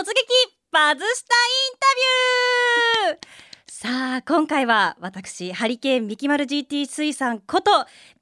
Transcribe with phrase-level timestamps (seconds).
[0.00, 0.14] 突撃
[0.72, 1.86] バズしたインタ
[3.10, 3.18] ビュー
[3.70, 7.70] さあ今回は私ハリケーンミキマル GT 水産こと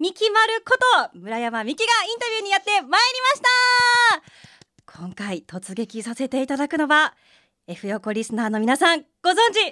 [0.00, 0.76] ミキマルこ
[1.12, 2.98] と村山美希がインタビューにやってまいりま
[3.36, 3.40] し
[4.88, 7.14] た今回突撃させていただくのは
[7.68, 9.70] F 横リスナーの皆さんご存知、は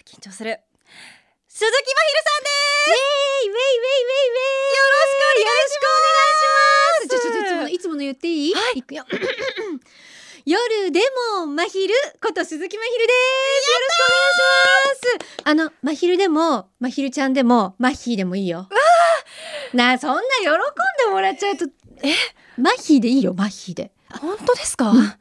[0.00, 0.58] あ、緊張する
[1.48, 6.64] 鈴木まひるさんですウェイウェイウェイウェイウェイよろしくお願いしますよろしくお願いしま
[7.00, 7.08] す。
[7.08, 8.54] じゃあちょっといつものいつもの言っていい？
[8.54, 8.78] はい。
[8.78, 9.04] いくよ
[10.44, 11.00] 夜で
[11.38, 13.12] もまひること鈴木まひるで
[13.62, 13.70] す。
[13.70, 18.68] よろしくお願いしますあのまひるでもまひるちゃんでもマッヒーでもいいよ。
[19.72, 20.52] なあそんな喜ん
[21.06, 21.66] でもらっちゃうと
[22.02, 22.14] え？
[22.56, 23.92] マッヒーでいいよマッヒーで。
[24.20, 25.12] 本当ですか、うん。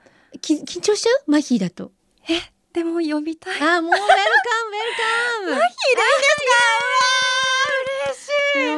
[0.41, 1.31] き緊張しちゃう？
[1.31, 1.91] マッヒーだと。
[2.27, 2.39] え？
[2.73, 3.61] でも呼びたい。
[3.61, 4.15] あもうウェルカム
[5.45, 5.51] ウェルカム。
[5.51, 5.77] マヒです
[7.37, 7.40] か？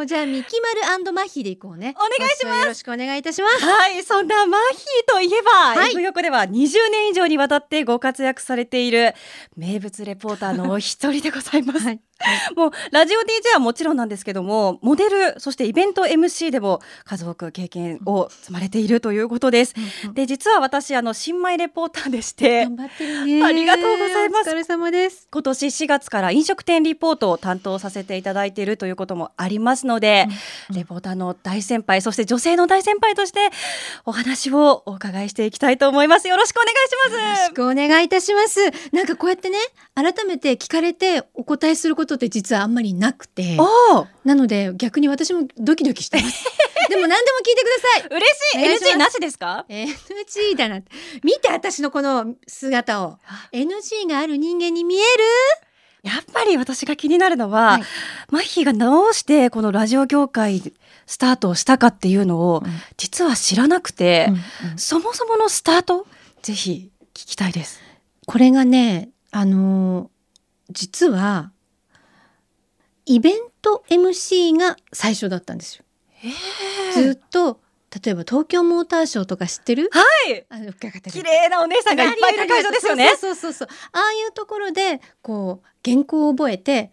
[0.06, 1.96] じゃあミキマルマッヒーでいこうね。
[1.98, 2.60] お願いします。
[2.60, 3.66] よろしくお願いいたします。
[3.66, 6.50] はい、そんなマヒーといえば、はい横では20
[6.92, 9.14] 年以上にわたってご活躍されている
[9.56, 11.86] 名物レポーターのお一人でございます。
[11.86, 12.00] はい
[12.56, 19.74] もうラジオ DJ はもちろんなんですけども、モデルそしてイベント MC でも数多く経験を積まれているということです。
[20.14, 22.66] で、実は私あの新米レポーターでして。
[22.66, 23.44] 頑張ってるね。
[23.44, 24.50] ありがとうございます。
[24.50, 25.28] お疲れ様です。
[25.32, 30.34] 今年4月から飲食店リポートを担当させていただいているということもありますので、うん
[30.74, 33.40] レポーターの大先輩そして女性の大先輩として
[34.06, 36.28] お話をお伺いしていきたいと思います。
[36.28, 38.60] よろしくお願いしよろますしくお願いいたします。
[38.92, 39.58] なんかこうやってね
[39.96, 43.58] 改めて聞かれてお答えすることって実はあんまりなくて。
[44.24, 46.46] なので逆に私もドキドキしてます。
[46.90, 48.18] でも何でも聞いてください。
[48.18, 48.94] 嬉しい。
[48.94, 50.82] NG なしですか？NG だな
[51.24, 53.18] 見て私のこの姿を。
[53.52, 55.04] NG がある人間に見える？
[56.04, 57.84] やっぱり私が気になるのは、はい。
[58.30, 60.74] マッヒーがどうしてこのラジオ業界
[61.08, 62.64] スタートをしたかっていうのを
[62.98, 64.30] 実は知らなくて、
[64.76, 66.06] そもそものスタート
[66.42, 67.80] ぜひ聞きたいです。
[68.26, 70.14] これがねあのー
[70.70, 71.52] 実は
[73.06, 75.84] イベント MC が最初だったんですよ。
[76.94, 77.60] ずっと
[78.04, 79.90] 例えば東京モーターショーとか知ってる？
[79.92, 80.46] はい。
[80.50, 80.90] あの綺
[81.24, 83.16] 麗なお姉さんがいっぱいいる会場ですよね。
[83.18, 83.68] そうそうそうそう。
[83.92, 86.92] ああいうところでこう原稿を覚えて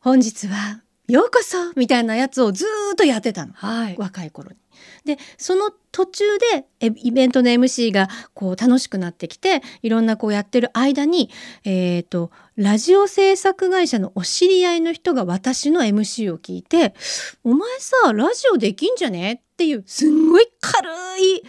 [0.00, 4.56] 本日はようこそみたいなやつをずーっとやってたのはい若い頃に。
[5.04, 11.30] でその途中でえイベントの MC がこう楽しくなってきていろんなこうやってる間に、
[11.64, 16.94] えー、とラジオ制作会社のお知り合いの人が私の MC を聞いて
[17.42, 20.88] 「お前さラジオできんじゃね?」っていうすんごい軽
[21.20, 21.42] い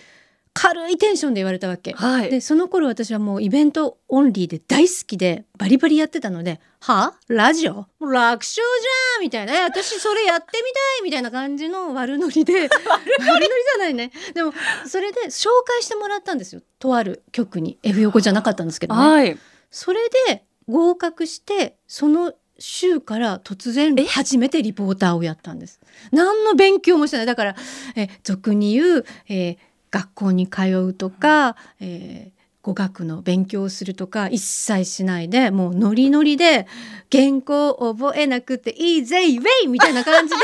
[0.54, 1.94] 軽いテンションで言われたわけ。
[1.94, 2.30] はい。
[2.30, 7.20] でその頃私はもうイベントオンリーで大好きでバリバリやってたので「はあ？
[7.28, 7.86] ラジオ？
[8.02, 9.56] 楽勝じゃん」みたいな。
[9.56, 10.58] え「私それやってみた
[11.02, 12.68] い」みたいな感じの悪ノリで。
[12.68, 14.12] 悪ノリじゃないね。
[14.34, 14.54] でも
[14.86, 16.62] それで紹介してもらったんですよ。
[16.80, 17.78] とある局に。
[17.84, 19.02] F 横じゃなかったんですけどね。
[19.02, 19.38] はい。
[19.72, 24.04] それで合格してその週から突然え？
[24.06, 25.80] 初めてリポーターをやったんです。
[26.12, 27.26] 何の勉強もしてない。
[27.26, 27.56] だから
[27.96, 29.58] え俗に言う、えー
[29.92, 36.68] 学校に通うとか、えー語学の勉強をするとか一切しないでもうノリノリで
[37.10, 40.42] 原稿を覚えなくていいぜイウェイみたいな感じで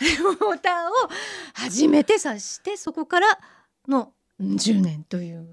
[0.00, 1.10] リポーターを
[1.52, 3.38] 初めてさしてそこから
[3.86, 5.46] のうん10年という。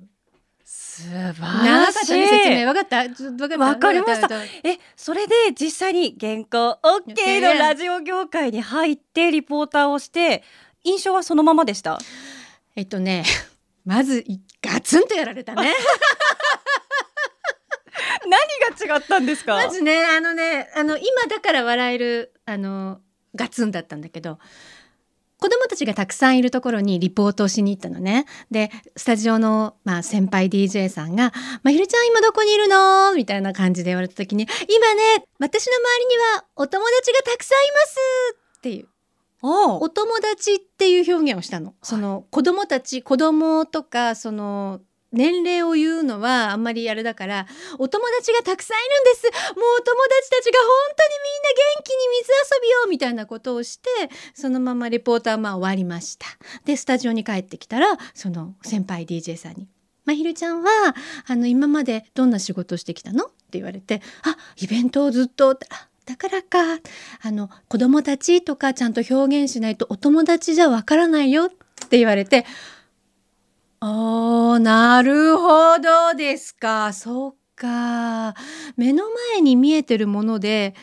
[0.64, 2.60] 素晴長らしかったね説明。
[2.62, 3.10] いわかった？
[3.10, 4.30] ちょっとわかりました。
[4.64, 10.44] えそれで実際に原稿 OK のラジオ業界に入ってリポーターをして
[10.86, 12.00] 印象はそのままでした？
[12.76, 13.24] えっとね
[13.86, 15.74] まずいガツンとやられたね
[18.28, 19.56] 何が違ったんですか？
[19.56, 23.00] まずねあのねあの今だから笑えるあの
[23.36, 24.40] ガツンだったんだけど
[25.40, 28.26] 子供たちがたくさんいるところにリポートをしに行ったのね。
[28.50, 37.96] でスタジオの、まあ、先輩 DJ さんが「まひるちゃん今どこにいるの?」みたいな感じで言われた時に「今ね私の周りにはお友達がたくさんいます」
[38.58, 38.88] っていう
[39.82, 41.74] お友達っていう表現をしたの。
[41.82, 47.48] その子供たち子供とかその年齢を言うのはあんまりあれだから
[47.80, 53.90] お友達がたくさんいるんですもうお友達たちが本当にみんな元気に水遊びをみたいなことをして
[54.34, 56.26] そのままレポーターはまあ終わりました
[56.66, 59.70] でスタジオに帰ってきたらその先輩 DJ さんに
[60.04, 60.70] 「まひるちゃんは
[61.28, 66.60] あの今までどんな仕事をしてきたの?」って言われて「あイベントをずっと」あだからか
[67.22, 71.50] あの子供たちとかちゃんと表現しないとお友達じゃわからないよっ
[71.90, 72.46] て言われて
[73.82, 76.92] おーなるほどですか。
[76.92, 78.34] そっか。
[78.78, 79.04] 目の
[79.34, 80.74] 前に見えてるもので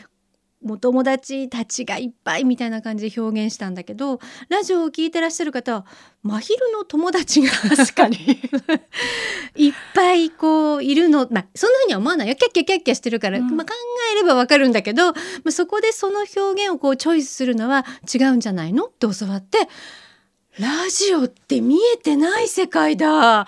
[0.69, 4.19] お友達たちがいっぱいみたいな感じで表現したんだけど
[4.49, 5.85] ラジオを聞いてらっしゃる方は
[6.23, 8.17] 真昼の友達が確かに
[9.55, 11.27] いっぱいこういるの。
[11.29, 12.35] まあそんなふうには思わないよ。
[12.35, 13.55] キャッキャキャッキャしてるから、うん。
[13.55, 13.73] まあ、考
[14.11, 15.15] えればわかるんだけど、ま
[15.47, 18.85] あ、そこでその表現をこうチョイスするのは違うんじゃないの？
[18.85, 19.67] って教わって
[20.59, 23.47] ラジオって見えてない世界だ。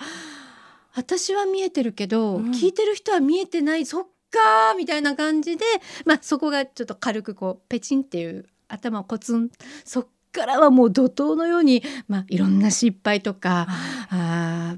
[0.94, 2.50] 私は見えてるけど、うん。
[2.52, 3.86] 聞いてる人は見えてない。
[3.86, 5.64] そっかーみたいな感じで、
[6.04, 9.50] まあ、そこがちょっと軽くこうペチンっていう頭をコツン。
[9.84, 13.66] そっからはもう怒涛のように、まあ、いろんな失敗とか
[14.10, 14.76] あ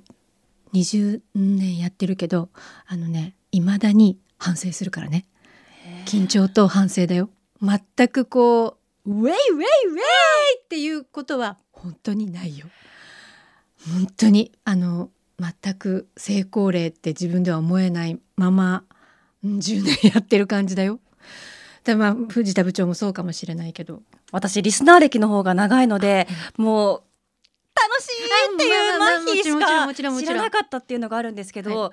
[0.72, 2.50] ー20年やってるけど
[2.86, 5.26] あのね未だに反省するからね。
[6.04, 7.28] 緊張と反省だよ。
[7.60, 9.62] 全くこうウェイウェイウェイ
[10.64, 12.66] っていうことは本当にないよ。
[13.92, 18.87] 本当にあの全く成功例って自分では思えないままうん
[19.44, 21.00] 10年やってる感じだよ。
[21.84, 24.02] でまあ藤田部長もそうかもしれないけど。
[24.30, 27.02] 私リスナー歴の方が長いのでもう
[27.74, 31.92] 楽しいっていうマヒしもちろんか知らなかったっていうのがあるんですけど、は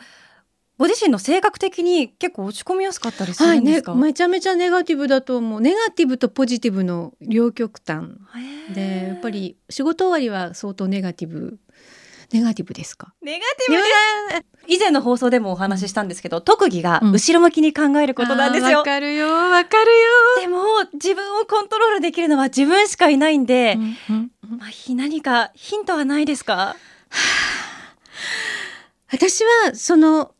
[0.77, 5.61] ご自身の性格的に結構落ち込みやすかったりすはいねるんですか、めちゃめちゃネガティブだと思う。
[5.61, 8.07] ネガティブとポジティブの両極端
[8.73, 11.57] でやっぱり仕事終わりは相当ネガティブ
[12.35, 13.13] ネガティブですか？
[13.21, 14.73] ネガティブです。
[14.73, 19.85] 以前の放送でもお話ししたんですけど特技が後ろ向きに考えることなんですよ、あーわかるよわかる
[20.41, 23.79] でも自分をコントロールできるのは自分しかいないんでよ、、
[24.09, 24.57] うんうん。
[24.57, 26.75] まあ、何かヒントはないですか？
[29.11, 30.33] 私はその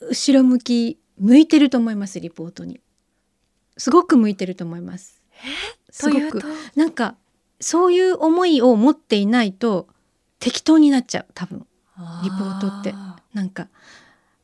[0.00, 2.80] 後ろ向き向いてると思いますリポートに。
[3.78, 5.22] すごく向いてると思います。
[5.90, 6.30] すごく。
[6.30, 6.48] というと？
[6.76, 7.16] なんか
[7.58, 9.88] そういう思いを持っていないと
[10.42, 11.64] 適当になっちゃう多分。
[12.24, 12.92] リポートって。
[12.94, 13.68] あなんか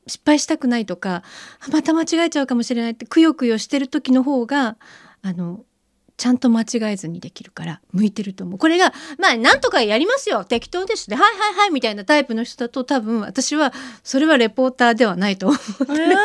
[0.06, 1.22] 失敗したくないとか
[1.60, 4.78] あまた間違えちゃうかもしれないってくよくよしてる時の方が
[5.20, 5.60] あの
[6.16, 8.58] ちゃんと間違えずにできるから向いてると思う。
[8.58, 10.44] これがまあなんとかやりますよ。
[10.44, 11.10] 適当です。
[11.10, 13.72] ねはいはいはいみたいなタイプの人だと多分私は
[14.02, 16.18] それはレポーターではないと思うーうわ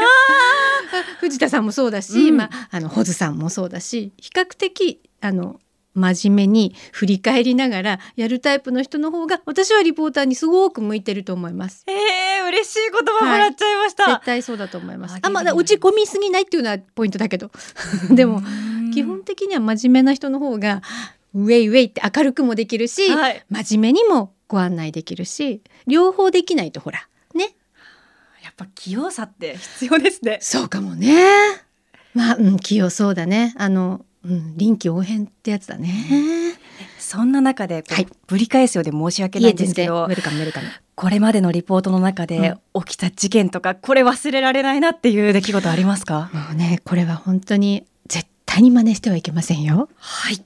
[1.20, 2.38] 藤田さんもそうだし、うん。
[2.38, 5.60] まあ、あの穂津さんもそうだし比較的あの
[5.96, 11.86] 真面目に振り返りながらやるタイプの人の方が私はリポーターにすごく向いてると思います。
[11.88, 15.20] ーえー、嬉しい言葉もらっちゃいました、絶対そうだと思いますあ。
[15.22, 17.52] あ、まあ、逆に打ち込みすぎないっていうのはポイントだけど、
[18.10, 20.82] でもうん基本的には真面目な人の方が
[21.34, 27.56] ウェイウェイって明るくもできるし、はい真面目にもご案内できるし、両方できないとほらね、
[28.44, 31.16] やっぱ器用さって必要ですねそうかもね。
[32.14, 33.56] まあ、うん、器用そうだね。
[33.58, 36.58] あの、うん、臨機応変ってやつだね。
[36.98, 40.68] そんな中ではいぶり返すようで申し訳ないんですけどウェルカムウェルカム。
[40.96, 46.30] これまでのリポートの中で起きた事件とか、これ忘れられないなっていう出来事ありますか？
[46.34, 49.90] もうね、これは本当に絶対に真似してはいけませんよ。
[49.96, 50.44] はい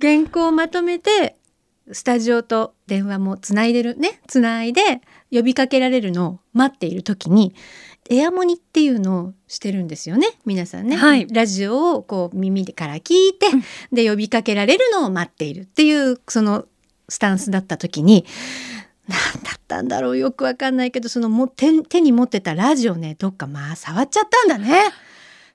[0.00, 1.36] 原稿をまとめて
[1.92, 5.00] スタジオと電話もつないでるねつないで
[5.30, 7.54] 呼びかけられるのを待っている時に
[8.10, 11.26] エアモニっていうのをしてるんですよね皆さんね、はい。
[11.28, 13.64] ラジオをこう耳から聞いて、うん。
[13.92, 16.66] で呼びかけられるのを待っているっていうその
[17.08, 18.26] スタンスだった時に
[19.06, 24.90] 何だったんだろうよくわかんないけどそのも手手に持ってたラジオねどっかまあ触っちゃったんだね。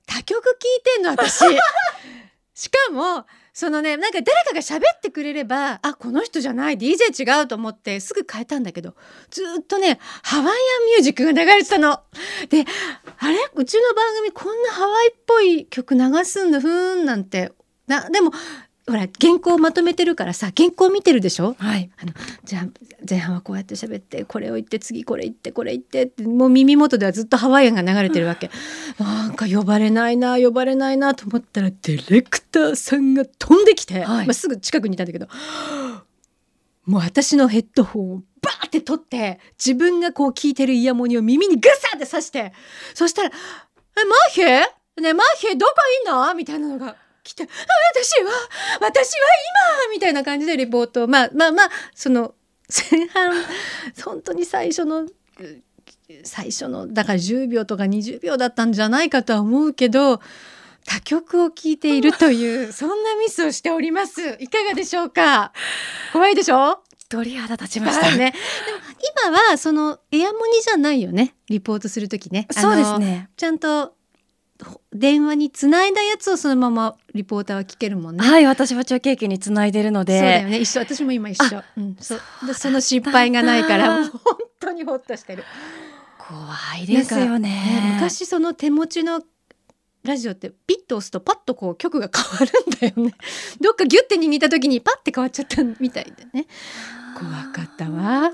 [0.06, 1.44] 他局聞いてんの私。
[2.54, 3.26] しかも
[3.58, 8.94] そのねなんか誰かが喋ってくれればあこの人じゃない DJ 違うと思ってすぐ変えたんだけど
[9.32, 12.00] ずっとねハワイアンミュージックが流れてたの。
[12.50, 12.66] で
[13.18, 13.36] あれ？
[13.56, 17.52] うちの番組こんなハワイっぽい曲流すんだふーんなんて
[17.88, 18.32] なでも
[18.88, 21.56] ほら原稿をまとめてるからさ原稿見てるでしょ？
[21.60, 21.90] はい。
[22.46, 22.68] じゃあ
[23.08, 28.50] 前半はこうやって喋ってこれを言って次これ言ってこれ言ってってもう耳元ではずっとハワイアンが流れてるわけ。
[28.98, 34.26] なんか呼ばれないな呼ばれないなと思ったらディレクターさんが飛んできて、はい。
[34.26, 35.28] まあ、すぐ近くにいたんだけど
[36.86, 42.54] もう私のヘッドホンをバーって取って自分がこう聞いてるイヤモニを耳にグサって刺して
[42.94, 43.32] そしたら
[44.00, 44.46] 「えマーヒェ
[45.02, 45.74] ねえマーヒェどこ
[46.06, 46.96] いんの?」みたいなのが
[47.28, 47.48] 来て「あ
[47.94, 48.32] 私は
[48.80, 49.18] 私は
[49.86, 51.04] 今!」みたいな感じでレポート。
[51.04, 52.34] をまあまあまあその
[52.92, 53.34] 前半
[54.04, 55.14] 本当に最初のう
[56.24, 60.22] 最初のだから10秒とか20秒だったんじゃないかとは思うけど
[60.86, 64.38] 他曲を聴いているというそんなミスをしております。
[64.40, 65.52] いかがでしょうか？
[66.14, 66.82] 怖いでしょ？
[67.10, 71.36] 鳥肌立ちました、ね、でも今はそのエアモニじゃないよね？
[71.50, 72.48] リポートする時ね。
[72.56, 73.30] あのそうですね。
[73.38, 73.94] ちゃんとほ
[74.94, 78.28] 電話につないだやつをそのままリポーターは聞けるもんね。
[78.28, 80.20] はい私は中継機につないでるので。
[80.20, 80.60] そうだよね。
[80.60, 80.80] 一緒。
[80.80, 84.20] 私も今一緒、うん、そでその失敗がないから本
[84.60, 85.44] 当にホッとしてる。
[86.28, 89.22] 怖いですよね昔その手持ちの
[90.08, 93.16] ラジオってピッと押すとパッとこう曲が変わるんだよね。
[93.62, 96.48] どっかギュッて握った時にパッて変わっちゃったみたいでね。
[97.18, 98.32] 怖かったわ。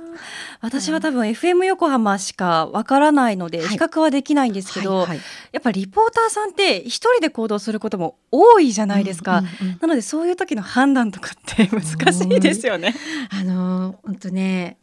[0.61, 3.67] 私は多分 FM 横浜しかわからないのではい。
[3.69, 5.19] 比較はできないんですけど、はいはい。
[5.51, 12.93] やっぱリポーターさんって一人で行動することも多いじゃないですか、うんうんうんなのでそういう時の判断とかって難しいですよね。
[13.29, 14.77] あの本当ね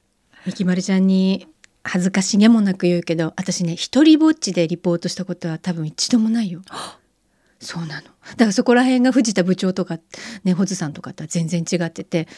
[0.47, 1.47] みきまるちゃんに
[1.93, 6.63] 恥ずかしげもなく言うけど私ね一人ぼっちでリポートしたことは多分一度もないよ。
[7.59, 9.99] そうなのだからそこら辺が藤田部長とか
[10.45, 12.29] ねホズさんとかとは全然違ってて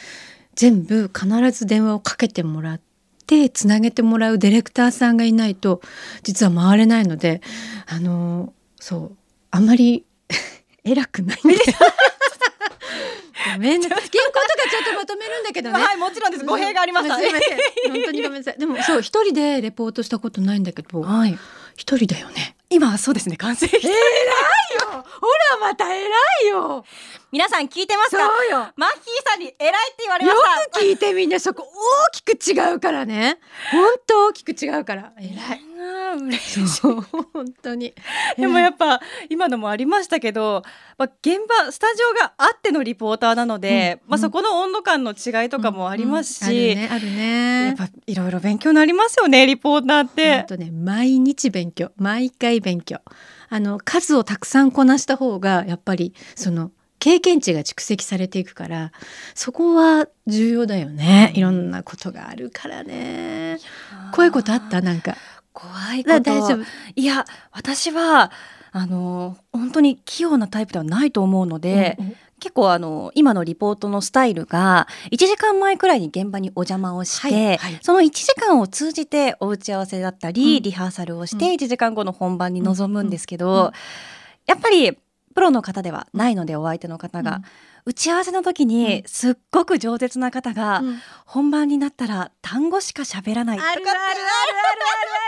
[0.55, 2.81] 全部必ず電話をかけてもらっ
[3.27, 5.81] てつなげてもらうディレクターさんがいないと
[6.23, 7.41] 実は回れないので
[7.85, 9.17] あのそう
[9.51, 10.03] あんまり
[10.83, 11.61] 偉くないんでご
[13.57, 14.15] めんな原稿とか
[14.69, 15.83] ちょっとまとめるんだけどね。
[15.83, 16.45] はいもちろんです。
[16.45, 17.17] 語弊がありました。
[17.17, 17.25] す。
[17.25, 18.59] いません本当にごめんなさい。
[18.59, 21.01] でもそう一人でレポートしたことないんだけど。
[21.01, 21.37] はい、
[21.75, 22.55] 一人だよね。
[22.69, 23.37] 今はそうですね。
[23.37, 23.99] 完成して偉いよ。
[24.89, 25.03] ほら
[25.61, 26.07] また偉
[26.45, 26.83] いよ。
[27.31, 28.25] 皆さん聞いてますか？
[28.25, 28.67] そうよ。
[28.75, 30.79] マッヒーさんに偉いって言われまよした。
[30.79, 31.67] く聞いてみんなそこ
[32.11, 33.39] 大きく違うからね。
[33.71, 35.11] 本当大きく違うから。
[35.19, 36.67] 偉いあー嬉しい。
[36.67, 37.93] そう本当に。
[38.37, 40.63] でもやっぱ今のもありましたけど、
[40.97, 46.91] まあ、現場スタジオがあってのリポーターなので、うんまあ、そこの温度感の違いとかもありますし、うんうん。
[46.91, 47.65] あるねあるね。
[47.67, 50.45] やっぱいろいろ勉強になりますよねリポーターっ本て。
[50.47, 52.99] 当ね毎日勉強毎回勉強。
[53.49, 58.91] あの数をたくさんこなした方がやっぱりその経験値が蓄積されていくから
[59.35, 61.33] そこは重要だよね。
[61.35, 63.59] いろんなことがあるからね。
[64.13, 64.81] 怖いことあった？
[64.81, 65.17] なんか
[65.53, 66.19] 怖いこと。
[66.19, 66.63] 大丈夫。
[66.95, 68.31] いや私は
[68.71, 72.15] あの本当に器用なタイプではないと思うので、うんうん。
[72.39, 77.79] 結構あの今のリポートのスタイルが1時間前くらいに現場にお邪魔をして、はいはい。
[77.81, 80.63] その1時間を通じてお打ち合わせだったり、うん。
[80.63, 81.39] リハーサルをしうん。
[81.39, 83.59] て1時間後の本番に臨むんですけど、うん。
[83.59, 83.71] うん。
[84.47, 84.97] やっぱり
[85.33, 87.43] プロの方ではないのでお相手の方が、うん。
[87.85, 90.99] 打ち合わせの時にすっごく饒舌な方が、うん。
[91.25, 93.79] 本番になったら単語しか喋らないとかって。
[93.79, 95.23] あるあるあるあるあるあるある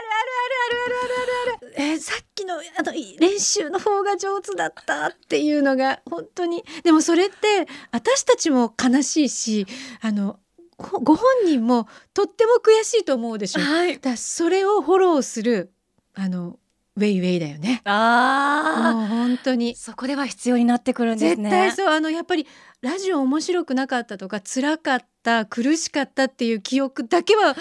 [0.66, 6.64] あるあるあるあるえーさっきのあのい練習の方が上手だったっていうのが本当に。
[6.84, 9.68] でもそれって私たちも悲しいし
[10.02, 10.40] あの
[10.78, 13.62] ごご本人もとっても悔しいと思うでしょ。
[13.62, 14.00] はい。
[14.02, 15.74] らそれをフォローする
[16.14, 16.60] あの
[16.98, 17.82] ウェイウェイだよね。
[17.84, 19.74] あもう本当に。
[19.74, 21.88] ーそこでは必要になってくるんです絶ね対そう。
[21.88, 22.48] あのやっぱり
[22.82, 27.56] ラジオ面白くなかったとか辛かった苦しかったっていう記憶だけは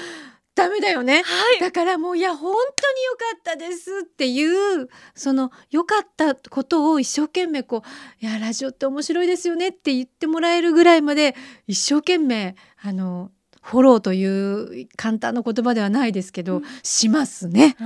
[0.55, 1.23] ダメだよね。
[1.25, 1.61] はい。
[1.61, 11.35] だからもういや本当に良かったですっていうその良かったことを一生懸命こういやラジオって面白いですよねって言ってもらえるぐらいまで
[11.67, 13.33] 一生懸命あの
[13.65, 17.77] フォローという簡単な言葉ではないですけど、うんしますね。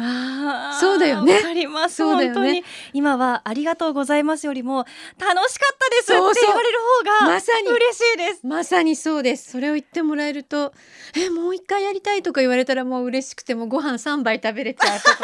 [0.81, 2.03] そうだよねわかります。
[2.03, 4.87] ね本当に今はありがとうございますよりも
[5.19, 8.47] 楽しかったですって言われる方がまさに嬉しいです。
[8.47, 9.53] まさにそうです。
[9.53, 10.73] それを言ってもらえると、
[11.17, 15.19] え、もう一回やりたいとか言われたらもう嬉しくてもうご飯三杯食べれちゃうとか。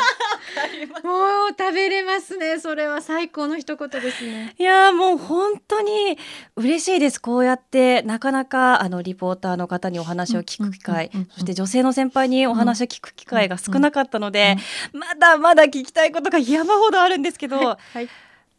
[1.02, 2.58] もう食べれますね。
[2.58, 4.54] それは最高の一言ですね。
[4.58, 6.18] いやーもう本当に
[6.56, 7.20] 嬉しいです。
[7.20, 14.56] こうやってなかなかあのリポーターの方にお話を聞く機会うんうんうんうん、そして女性の先輩にお話を聞く機会が少なかったので、
[14.92, 18.08] まだまだ聞きたいことが山ほどあるんですけど、はい。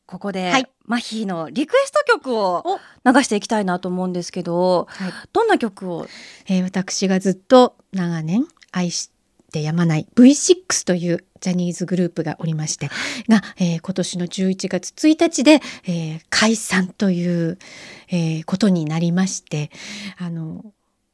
[0.05, 6.05] ここで、はいマヒーのリクエスト曲をお流していきたいなと思うんですけど、はいどんな曲を？
[6.47, 9.09] えー私がずっと長年愛し
[9.51, 12.89] てやまない V6 というジャニーズグループがおりまして
[13.29, 17.59] が、えー今年の11月1日で、えー解散という、
[18.09, 19.69] えーことになりまして
[20.17, 20.63] あの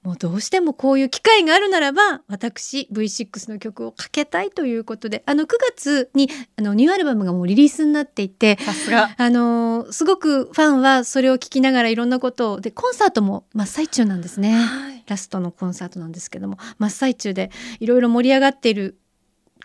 [0.04, 14.54] もうどうしてもこういう機会があるならば私 V6 の曲をかけたいということであの9月にあのニューアルバムがもうリリースになっていてさすがあのーすごくファンはそれを聞きながらいろんなことをでコンサートも真っ最中なんですね。
[14.54, 18.98] はいラストのコンサートなんですけども真っ最中でいろいろ盛り上がっている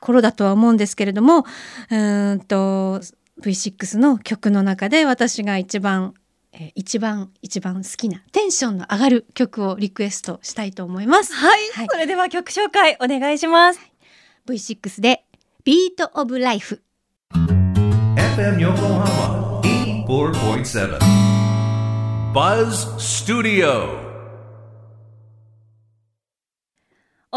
[0.01, 3.01] 頃だとは思うんですけれどもうーんと
[3.41, 6.15] V6 の曲の中で私が一番、
[6.53, 11.35] えー一番一番好きなテンションの上がる曲をリクエストしたいと思います。
[11.35, 11.87] はい、はい。
[11.91, 13.81] それでは曲紹介お願いします。
[14.49, 15.25] V6 で
[15.65, 16.83] ビートオブライフ。
[17.35, 19.61] FM Yokohama
[20.07, 20.99] 84.7
[22.33, 24.06] Buzz Studio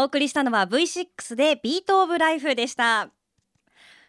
[0.00, 3.10] お送りしたのは V6 でビートオブライフでした。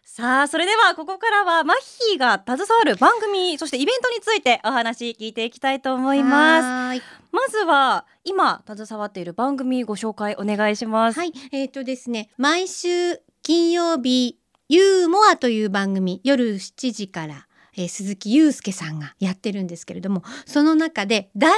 [0.03, 1.77] さあそれではここからはマッ
[2.10, 7.00] ヒーが携わる番組そしてイベントについてお話聞いていきたいと思います。
[7.00, 7.05] す。
[7.31, 11.19] まずは今携わっている番組ご紹介お願いします。
[11.19, 14.38] はい、えっ、とですね、毎週金曜日
[14.69, 17.48] ユーモアという番組夜7時から
[17.81, 21.55] えー鈴木祐介さんがやってるんですけれどもその中で第2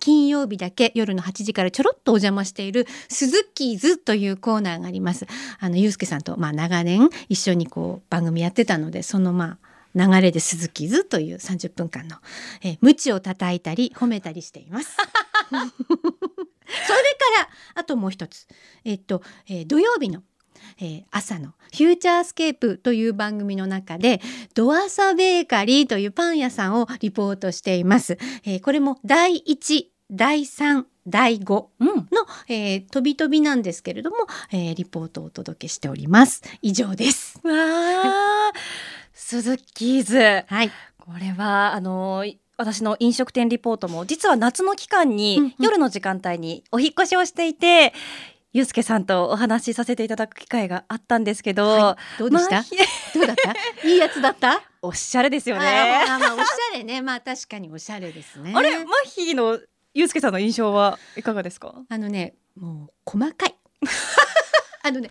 [0.00, 5.26] 金曜日だけ夜の8時からちょろっとお邪魔している「鈴木ズ」というコーナーがあります。
[5.58, 12.16] あの祐介さんと、まあ、長年一緒にこう番組やってたのでそのまあ流れで鈴木ズという30分間の、
[12.62, 14.96] えー、鞭を叩いたり褒めたりしています。
[15.50, 15.64] それか
[17.38, 18.46] らあともう一つ、
[18.84, 20.22] えっとえー土曜日の、
[20.78, 24.20] えー朝の「フューチャースケープ」という番組の中で
[24.54, 28.18] ドアサベーカリーというパン屋さんをリポートしています。
[28.44, 31.88] えーこれも第1第3第5うん。
[31.88, 32.04] の、
[32.48, 34.16] えー、飛び飛びなんですけれども、
[34.52, 36.42] えーリポートをお届けしております。
[36.62, 37.40] 以上です。
[37.44, 38.52] わあ、
[39.12, 40.44] 鈴木ズ。
[40.46, 40.70] はい。
[40.98, 47.92] これはあのい私の飲食店リポートも実は夏の期間にん夜の時間帯にお引っ越しをしていて、
[48.56, 52.74] ゆうすけさんとお話しさせていただく機会があったんですけど、はいどうでした、まあひ
[53.14, 53.52] どうだった？
[53.86, 54.62] いいやつだった？
[54.80, 56.04] おしゃれですよあね。
[56.08, 57.02] ーまあ、 おしゃれね。
[57.02, 58.54] まあ、確かにおしゃれですね。
[58.56, 59.60] あれマヒの
[59.92, 61.74] ゆうすけさんの印象はいかがですか？
[61.86, 63.54] あのね、もう細かい。
[64.84, 65.10] あのね、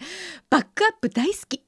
[0.49, 1.61] バックアップ大好き。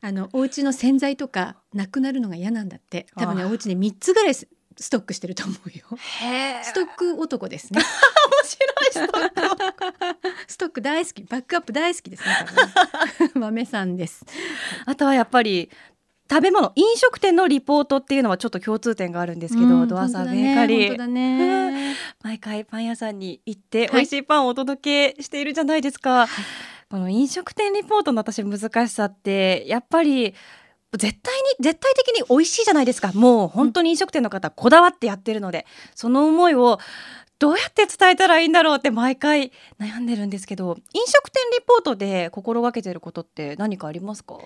[0.00, 3.06] あのお家の洗剤とかなくなるのが嫌なんだって。
[3.16, 4.46] 多分ね、お家で三つぐらいス
[4.78, 5.86] ストックしてると思うよ。
[6.20, 7.80] へストック男ですね。
[8.46, 9.86] 面白いストック。
[10.46, 12.34] ストック大好き、バックアップ大好きですね。
[13.34, 14.24] 豆さんです。
[14.84, 15.70] あとはやっぱり
[16.30, 21.94] 食べ物飲食店のリポートっていうのはちょっと共通点があるんですけど、うんドアサーベーカリー。
[22.22, 26.26] 毎回パン屋さんに行ってはい美味しいパンをお届けしているじゃないですか、
[26.90, 30.34] この飲食店リポートの私難しさってやっぱり
[30.96, 36.78] 絶対に絶対的に美味しいじゃないですかもう本当に飲食店の方こだわってやってるので、その思いを
[37.38, 44.38] どうやって伝えたらいいんだろうって毎回悩んでるんですけど飲食店リポートで心がけてることって何かありますか？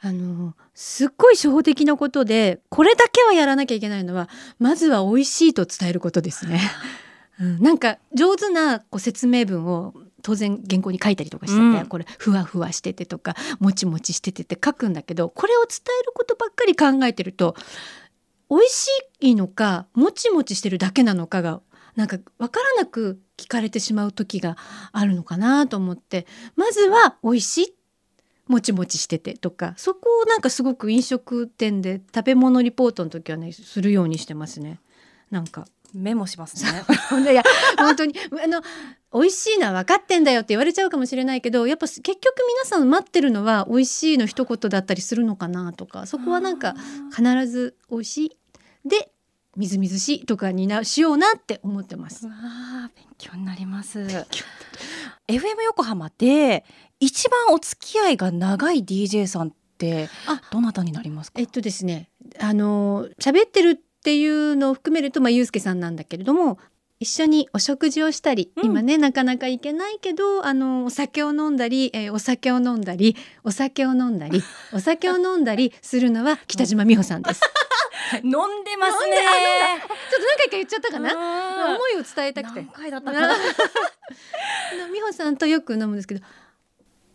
[0.00, 6.60] あのすっごい初歩的なことでこれだけはやらなきゃいけないのはまずは美味しいと伝えることですね。
[7.40, 17.56] うん、なんか上手なこう説明文を当然原稿に書いたりとかしてて、うんこれふわふわしててとかもちもちしててって書くんだけどこれを伝えることばっかり考えてると
[18.50, 18.88] 美味し
[19.20, 21.60] いのかもちもちしてるだけなのかが
[21.96, 24.56] なんか分からなく聞かれてしまう時が
[24.92, 26.26] あるのかなと思って。
[26.56, 27.74] まずは美味しい。
[28.46, 29.74] もちもちしててとか。
[29.76, 34.80] そこをなんかすごく飲食店で食べ物リポートの時はねするようにしてますね。
[35.30, 35.66] なんか。
[35.94, 36.82] メモしますね。
[37.30, 37.42] いや
[37.78, 38.62] 本当にあの
[39.12, 46.06] 美味しいのは分かってんだよって言われちゃうかもしれないけどやっぱ結局皆さん待ってるのは美味しいの一言だったりするのかなとか。
[46.06, 46.74] そこはなんか
[47.14, 48.36] 必ず美味しい。
[48.84, 49.12] で
[49.56, 52.30] みずみずしいとかになしようなって思ってますう。
[52.30, 54.00] わあ勉強になります
[55.28, 56.64] FM 横浜で
[57.00, 61.40] 一番お付き合いが長い DJ さんってあどなたになりますか？
[61.40, 66.58] えっとですねあの喋ってるっていうのを含めるとまあゆうすけさんなんだけれども
[67.00, 77.40] 一緒にお食事をしたり、うん今ねなかなか行けないけどあのお酒を飲んだり、えーお酒を飲んだりお酒を飲んだりお酒を飲んだりするのは北島美穂さんです。
[78.22, 81.14] 飲んでますねちょっと何回か言っちゃったかな。
[81.14, 82.66] な思いを伝えたくて何。
[82.68, 83.34] 回だったかな
[84.92, 86.24] 美穂さんとよく飲むんですけど、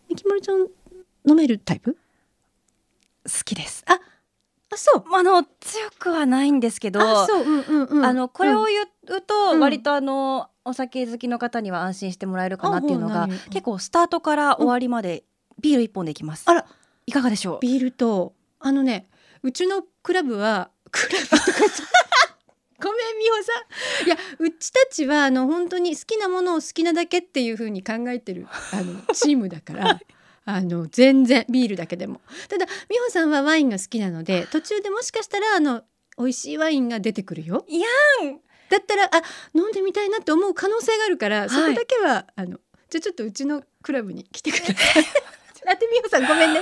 [0.08, 0.66] みきまるちゃん
[1.28, 1.94] 飲めるタイプ？
[1.94, 4.00] 好きですあ、
[4.76, 5.04] そう。
[5.14, 7.44] あの強くはないんですけどあ、そう。
[7.44, 8.04] うんうんうん。
[8.04, 15.24] あのこれをうん言ううとん割とあのお酒好きの方には安心してもらえるかなっていうのが結構スタートから終わりまで
[15.60, 16.66] ビール一本でいきますあら
[17.06, 17.58] いかがでしょう？
[17.60, 19.08] ビールとあのね
[19.42, 21.36] うちのクラブはクラブと。
[21.36, 21.42] か
[22.82, 23.52] ごめん美穂さ
[24.04, 24.06] ん。
[24.06, 30.00] いやうちたちはあの本当に好きなものを好きなだけっていう風に考えてるあのチームだから
[30.46, 32.20] あの全然ビールだけでも。
[32.48, 35.82] ただ美穂さんはワインが好きなので途中でもしかしたらあの
[36.18, 37.64] 美味しいワインが出てくるよ。
[37.68, 37.86] いや
[38.30, 38.40] ん。
[38.70, 39.08] だったらあ
[39.54, 41.50] 飲んでみたいなって思う可能性があるから、い。
[41.50, 45.04] そこだけはあのじゃあちょっとうちのクラブに来てください
[45.70, 46.60] あて美穂さんごめんね。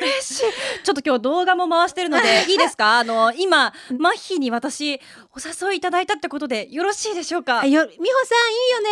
[0.00, 0.42] 嬉しい。
[0.84, 2.98] ちょっと今日動画も回してるので いいですか？
[2.98, 5.00] あの今マッヒーに私
[5.34, 7.60] お誘いいただいたってことでよろしいでしょうか？
[7.60, 8.90] あよ美穂さんいいよね。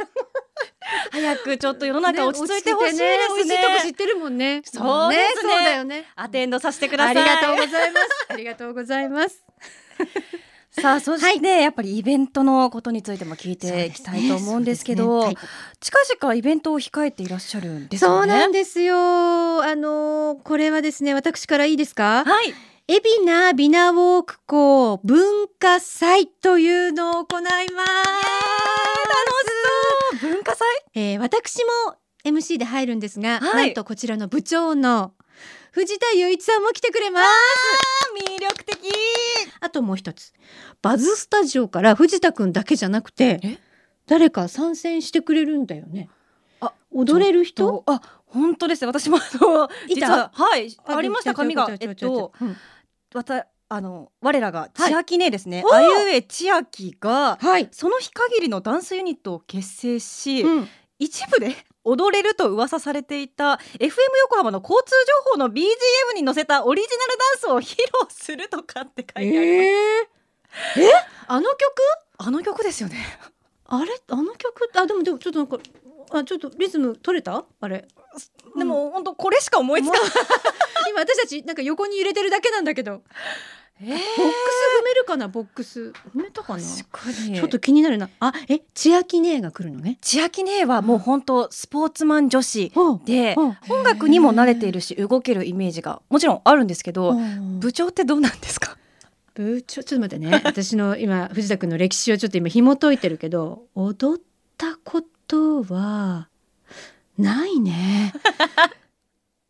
[1.12, 3.16] 早くちょっと世の中落ち着いてほしいですね。
[3.16, 4.62] ね美味しいとこ知ってるもんね。
[4.64, 6.06] そうですねそうだよね。
[6.16, 7.16] アテンドさせてください。
[7.16, 8.06] ありがとうございます。
[8.28, 9.42] ありがとうございます
[10.80, 15.48] さあそして、やっぱりイベントのことについても聞いていきたいと思うんですけどそうですね。
[15.80, 18.94] 近々イベントを控えていらっしゃるんですそうなんですよ。
[19.64, 22.24] あのこれはですね私からいいですか？
[22.24, 22.52] はい。
[22.86, 27.90] 海老名ビナウォーク校文化祭というのを行います。
[30.20, 30.66] 文化祭？
[30.94, 33.66] えー私も MC で入るんですが、はい。
[33.68, 35.12] なんとこちらの部長の
[35.72, 37.26] 藤田雄一さんも来てくれます
[39.74, 40.32] ともう一つ。
[40.80, 43.58] バズスタジオから藤田くんだけじゃなくてえ？
[44.06, 46.08] 誰か参戦してくれるんだよね。
[46.60, 47.82] あ踊れる人？
[47.86, 48.86] あ本当ですね。
[48.86, 50.06] 私もあのいた？
[50.06, 51.34] 実ははいありました。
[51.34, 52.56] 紙がえっとうん
[53.68, 55.74] あの我らが千秋姉ですね、おー！
[55.74, 60.68] あゆえ千秋がはい、その日限りのダンスユニットを結成し、うん。
[61.00, 63.90] 一部で踊れると噂されていた FM
[64.22, 64.94] 横浜の交通
[65.26, 65.64] 情報の BGM
[66.16, 69.56] に乗せたオリジナルダンスを披露するとかって書いてあり
[70.76, 70.92] ます、えー、え？
[71.28, 71.58] あの曲？
[72.18, 72.96] あの曲ですよね。
[73.66, 73.90] あれ？
[74.08, 74.70] あの曲？
[74.74, 75.58] あでもでもちょっとなんか
[76.12, 77.44] あちょっとリズム取れた？
[77.60, 77.86] あれ？
[78.56, 80.10] でも本当これしか思いつかない、
[80.90, 83.02] 今私たちなんか横に揺れてるだけなんだけど
[83.80, 84.20] えボックス
[84.80, 85.92] 踏めるかなボックス。
[86.14, 86.60] 踏めたかな？
[86.62, 88.08] ちょっと気になるな。
[88.20, 89.98] あえ千秋姉が来るのね？
[90.00, 93.42] 千秋姉はもう本当スポーツマン女子おでう。
[93.46, 98.76] ん音楽にも慣れているし動けるイメージがもちろんあるんですけど部部長ってどうなんですか？
[99.34, 100.40] 部長ちょっと待ってね。
[100.44, 104.22] 私の今藤田君の歴史をちょっと今紐解いてるけど踊っ
[104.56, 106.28] たことは
[107.18, 108.12] ないね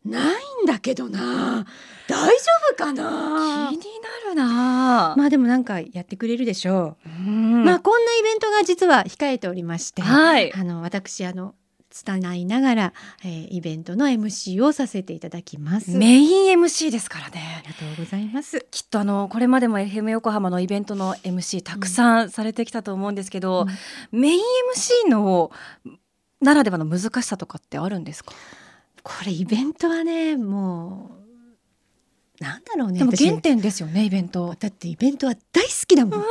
[0.05, 1.65] ないんだけどな。
[2.07, 2.33] 大丈
[2.71, 7.09] 夫か気なになるな、まあでもなんかやってくれるでしょう。
[7.09, 7.61] ん。
[7.61, 10.53] う、まあこんなイベントが実は控えておりまして、はい。
[10.53, 11.55] あの私あの
[12.05, 15.95] 伝いながら、えーイベントの MC をさせていただきます。
[15.95, 17.63] あメイン MC ですからね。
[17.67, 18.65] りがとうございます。
[18.69, 23.65] きっとあのこれまでも FM 横浜のイベントの MC たくさんされてきたと思うんですけど、
[24.11, 24.41] メイン
[25.07, 25.51] MC の
[26.41, 28.33] ならではの難しさとかってあるんですか？
[29.05, 31.11] これイベントはねも
[32.39, 36.23] うなんだろうねでも私原点ですよねイベントだってイベントは大好きだもん。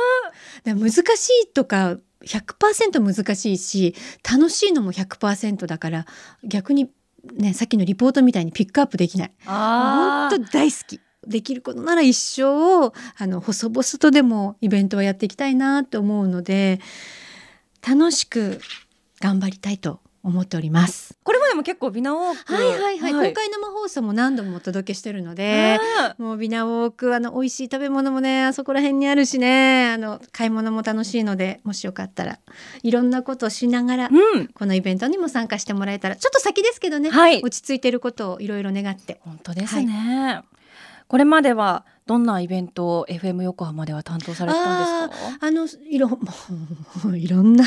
[0.65, 3.95] 難しいとか100%難しいし
[4.29, 6.05] 楽しいのも100%だから
[6.43, 6.91] 逆に
[7.33, 9.31] ねさっきのリポートみたいにピックアップできない。
[9.45, 10.99] あ本当大好き。
[11.25, 12.91] できることなら一生あ
[13.25, 16.79] の細々とでもイベントはやっていきたいなと思うので
[17.87, 18.59] 楽しく
[19.21, 21.15] 頑張りたいと思っております。
[21.23, 25.79] これまでも結構ビナウォークはいはいはい、公開生放送も何度もお届けしてるので、
[26.17, 29.91] もうビナウォークあの美味しい食べ物もねあそこら辺にあるしね。
[29.93, 32.39] あの買い物も楽しいのでもしよかったら
[32.81, 34.47] いろんなことをしながらうん。
[34.47, 37.41] このイベントにも参加してもらえたらちょっと先ですけどね、はい。
[37.43, 39.19] 落ち着いてることをいろいろ願って。
[39.23, 40.41] 本当ですね、
[41.07, 45.45] これまではどんなイベントを FM 横浜では担当されてたんですか？
[45.47, 46.17] あのいろも
[47.11, 47.65] ういろんな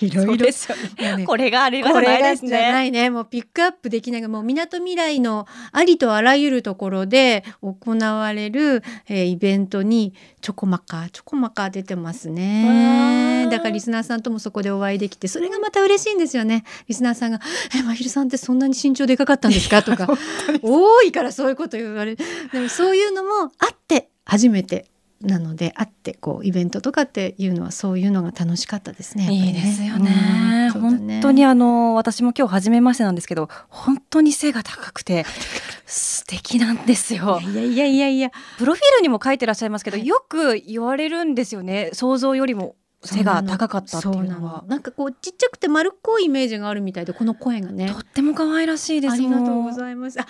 [0.00, 0.76] いろいろそうですよ
[1.16, 1.24] ね。
[1.26, 3.10] これがありがこれないですがじゃなねいね。
[3.10, 4.20] もうピックアップできない。
[4.22, 13.48] がもうみなとみらいのありとあらゆるところで行われる、えーイベントにちょこまかちょこまか出てますね。
[13.50, 16.62] だからリスナーさんともそこでお会いできてそれがまた嬉しいんですよね。
[16.86, 17.40] リスナーさんが
[17.76, 20.06] 「えまひるさんってそんなに身長でかかったんですか?」とか。
[20.62, 22.18] 多いからそういうこと言われる。
[22.52, 24.86] でもそういうのもあって初めて
[25.20, 29.24] なのであってこうイベントとかっていうのはそういうのが楽しかったですね。
[29.24, 35.26] やっぱりいいですよね,、うん本当にあの私も今日初めましてなんですけど本当に背が高くて
[35.84, 37.40] 素敵なんですよ。
[37.42, 38.30] いやいやいやいや。
[38.56, 40.06] プロフィールにも書いてらっしゃいますけど、はい。
[40.06, 41.90] よく言われるんですよね。
[41.92, 44.46] 想像よりも背が高かったっていうそうなの。
[44.46, 47.90] はなんかこうちっちゃくて丸っこいイメージがあるみたいでこの声がね。
[47.90, 50.20] とっても可愛らしいですありがとうごいざいます。
[50.20, 50.26] あ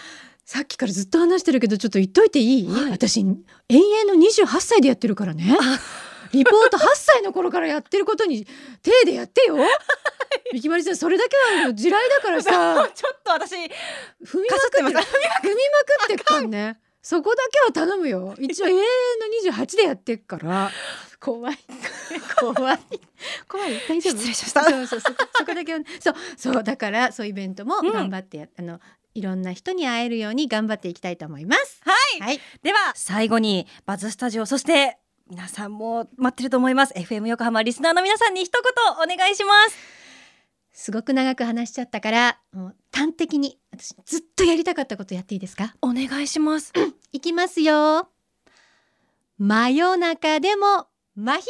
[0.50, 2.90] さっきからずっと話してるけどちょっと言っといていい、はい。
[2.90, 5.44] 私延々の28歳でやってるからね。
[6.32, 8.44] リポート8歳の頃からやってることに
[8.82, 9.58] 手でやってよ。
[10.52, 11.36] みきまりさんそれだけ
[11.68, 12.90] は地雷だからさ。
[12.92, 15.06] ちょっと私踏みまくって踏みまくっ
[16.08, 16.80] てっからね。
[17.00, 18.34] そこだけは頼むよ。
[18.40, 20.72] 一応永遠の28でやってっから。
[21.20, 21.58] 怖い。
[22.40, 22.78] 怖い。
[23.46, 23.80] 怖い。
[23.88, 24.18] 大丈夫？
[24.18, 24.64] 失礼しました。
[24.64, 25.00] そうそう。
[25.00, 25.84] そこだけはね。
[26.00, 27.92] そうそうだからそういうイベントもうん。
[27.92, 28.80] 頑張ってや、あの
[29.14, 31.80] いろんな人に会えるように頑張っていきたいと思います。
[31.84, 32.20] はい。
[32.20, 32.40] はい。
[32.62, 36.94] では最後にバズスタジオそして皆さんも待ってると思います。
[36.94, 39.76] FM 横浜リスナーの皆さんに一言お願いします。
[40.72, 45.74] すごく長く話しちゃったからもう端的に私ずっとやりたかったことやっていいですか？
[45.82, 46.72] お願いします。
[47.12, 48.08] いきますよ。
[49.38, 51.46] 真夜中でも真昼。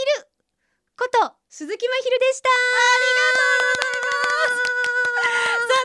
[0.98, 2.48] こと鈴木真昼でした。
[2.48, 3.69] さあと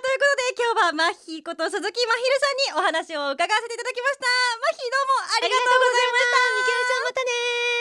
[0.06, 4.30] ということで今日はマヒーこと鈴木真昼さんにお話を伺わせていただきました。
[4.62, 6.46] マヒーどうもありがとうございました。
[6.54, 7.75] みきおりちゃんまたね